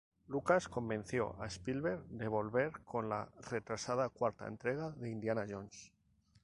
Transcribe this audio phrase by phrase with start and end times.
[0.29, 5.93] Lucas convenció a Spielberg de volver con la retrasada cuarta entrega de Indiana Jones.